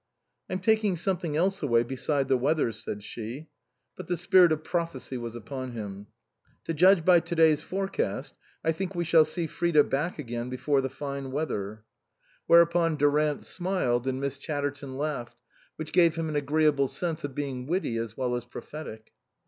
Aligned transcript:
"I'm 0.49 0.57
taking 0.57 0.95
something 0.95 1.37
else 1.37 1.61
away 1.61 1.83
beside 1.83 2.27
the 2.27 2.35
weather," 2.35 2.71
said 2.71 3.03
she. 3.03 3.49
But 3.95 4.07
the 4.07 4.17
spirit 4.17 4.51
of 4.51 4.63
prophecy 4.63 5.15
was 5.15 5.35
upon 5.35 5.73
him." 5.73 6.07
To 6.65 6.73
judge 6.73 7.05
by 7.05 7.19
to 7.19 7.35
day's 7.35 7.61
forecast, 7.61 8.33
I 8.65 8.71
think 8.71 8.95
we 8.95 9.03
shall 9.03 9.25
see 9.25 9.45
Frida 9.45 9.83
back 9.83 10.17
again 10.17 10.49
before 10.49 10.81
the 10.81 10.89
fine 10.89 11.31
weather." 11.31 11.83
116 12.47 12.47
INLAND 12.47 12.47
Whereupon 12.47 12.95
Durant 12.97 13.45
smiled 13.45 14.07
and 14.07 14.19
Miss 14.19 14.39
Chatter 14.39 14.71
ton 14.71 14.97
laughed, 14.97 15.37
which 15.75 15.93
gave 15.93 16.15
him 16.15 16.29
an 16.29 16.35
agreeable 16.35 16.87
sense 16.87 17.23
of 17.23 17.35
being 17.35 17.67
witty 17.67 17.97
as 17.97 18.17
well 18.17 18.33
as 18.33 18.45
prophetic. 18.45 19.11